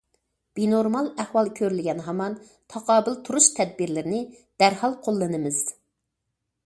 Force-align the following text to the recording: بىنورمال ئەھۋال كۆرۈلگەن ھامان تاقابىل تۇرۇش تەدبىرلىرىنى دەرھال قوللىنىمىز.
بىنورمال 0.59 1.09
ئەھۋال 1.23 1.51
كۆرۈلگەن 1.59 2.01
ھامان 2.07 2.37
تاقابىل 2.75 3.17
تۇرۇش 3.29 3.51
تەدبىرلىرىنى 3.59 4.23
دەرھال 4.65 4.97
قوللىنىمىز. 5.09 5.61